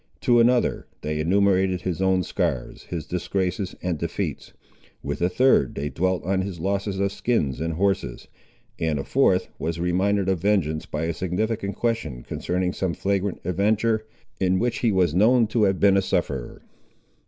[0.21, 4.51] To another, they enumerated his own scars, his disgraces, and defeats;
[5.03, 8.27] with a third, they dwelt on his losses of skins and horses;
[8.79, 14.03] and a fourth was reminded of vengeance by a significant question, concerning some flagrant adventure,
[14.39, 16.63] in which he was known to have been a sufferer.